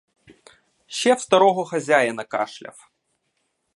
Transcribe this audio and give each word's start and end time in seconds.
Ще 0.87 1.13
в 1.15 1.19
старого 1.21 1.65
хазяїна 1.65 2.23
кашляв. 2.23 2.91